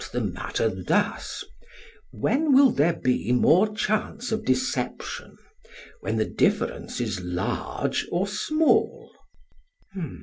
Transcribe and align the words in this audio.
SOCRATES: 0.01 0.15
Let 0.15 0.23
me 0.23 0.29
put 0.29 0.33
the 0.33 0.41
matter 0.73 0.83
thus: 0.83 1.43
When 2.09 2.53
will 2.55 2.71
there 2.71 2.95
be 2.95 3.31
more 3.31 3.71
chance 3.75 4.31
of 4.31 4.43
deception 4.45 5.37
when 5.99 6.15
the 6.17 6.25
difference 6.25 6.99
is 6.99 7.19
large 7.21 8.07
or 8.11 8.25
small? 8.27 9.11